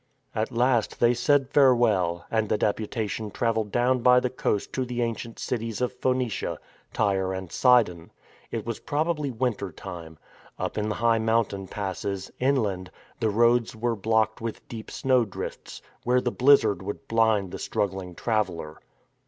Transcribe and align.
At 0.33 0.51
last 0.51 0.99
they 0.99 1.13
said" 1.13 1.49
farewell," 1.53 2.25
and 2.31 2.49
the 2.49 2.57
deputation 2.57 3.29
travelled 3.29 3.71
down 3.71 3.99
by 3.99 4.19
the 4.19 4.31
coast 4.31 4.73
to 4.73 4.83
the 4.83 5.03
ancient 5.03 5.37
cities 5.37 5.79
of 5.79 5.93
Phoenicia— 5.93 6.57
Tyre 6.91 7.33
and 7.35 7.51
Sidon. 7.51 8.09
It 8.49 8.65
was 8.65 8.79
probably 8.79 9.29
winter 9.29 9.71
time. 9.71 10.17
Up 10.57 10.75
in 10.75 10.89
the 10.89 10.95
high 10.95 11.19
mountain 11.19 11.67
passes— 11.67 12.31
inland— 12.39 12.89
the 13.19 13.29
roads 13.29 13.75
were 13.75 13.95
blocked 13.95 14.41
with 14.41 14.67
deep 14.67 14.89
snowdrifts, 14.89 15.83
where 16.03 16.19
the 16.19 16.31
blizzard 16.31 16.81
would 16.81 17.07
blind 17.07 17.51
the 17.51 17.59
struggling 17.59 18.15
traveller. 18.15 18.79